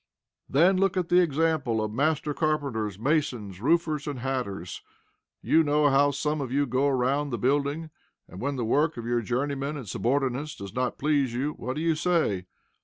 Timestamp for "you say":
11.83-12.47